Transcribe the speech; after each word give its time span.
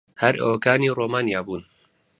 هەر 0.21 0.35
ئەوەکانی 0.41 0.93
ڕۆمانیا 0.97 1.39
بوون. 1.45 1.63